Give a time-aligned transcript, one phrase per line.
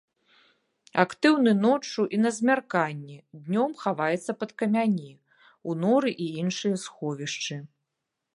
[1.03, 5.11] Актыўны ноччу і на змярканні, днём хаваецца пад камяні,
[5.71, 7.55] у норы і іншыя сховішчы.